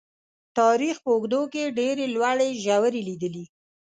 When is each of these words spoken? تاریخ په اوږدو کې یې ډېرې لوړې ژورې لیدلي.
تاریخ 0.59 0.95
په 1.03 1.09
اوږدو 1.15 1.41
کې 1.51 1.59
یې 1.65 1.75
ډېرې 1.79 2.05
لوړې 2.15 2.49
ژورې 2.63 3.01
لیدلي. 3.07 3.45